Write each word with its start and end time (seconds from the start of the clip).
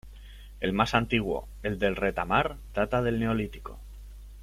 El 0.61 0.73
más 0.73 0.95
antiguo, 0.95 1.47
el 1.61 1.77
de 1.77 1.85
El 1.85 1.95
Retamar, 1.95 2.57
data 2.73 3.03
del 3.03 3.19
Neolítico. 3.19 3.79